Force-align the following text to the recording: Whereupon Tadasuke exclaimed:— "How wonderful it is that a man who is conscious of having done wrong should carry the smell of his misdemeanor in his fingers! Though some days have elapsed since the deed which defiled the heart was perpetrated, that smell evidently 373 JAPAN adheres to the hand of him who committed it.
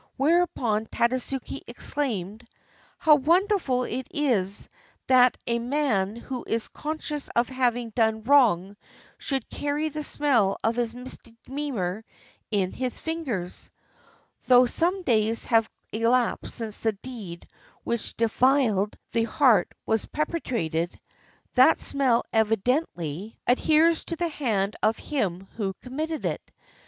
Whereupon 0.17 0.87
Tadasuke 0.87 1.61
exclaimed:— 1.67 2.41
"How 2.97 3.17
wonderful 3.17 3.83
it 3.83 4.07
is 4.09 4.67
that 5.05 5.37
a 5.45 5.59
man 5.59 6.15
who 6.15 6.43
is 6.47 6.69
conscious 6.69 7.27
of 7.35 7.49
having 7.49 7.91
done 7.91 8.23
wrong 8.23 8.77
should 9.19 9.47
carry 9.47 9.89
the 9.89 10.03
smell 10.03 10.57
of 10.63 10.75
his 10.75 10.95
misdemeanor 10.95 12.03
in 12.49 12.71
his 12.71 12.97
fingers! 12.97 13.69
Though 14.47 14.65
some 14.65 15.03
days 15.03 15.45
have 15.45 15.69
elapsed 15.93 16.55
since 16.55 16.79
the 16.79 16.93
deed 16.93 17.47
which 17.83 18.17
defiled 18.17 18.97
the 19.11 19.25
heart 19.25 19.71
was 19.85 20.05
perpetrated, 20.05 20.99
that 21.53 21.79
smell 21.79 22.23
evidently 22.33 23.37
373 23.45 23.45
JAPAN 23.45 23.53
adheres 23.85 24.05
to 24.05 24.15
the 24.15 24.29
hand 24.29 24.75
of 24.81 24.97
him 24.97 25.47
who 25.57 25.75
committed 25.83 26.25
it. 26.25 26.41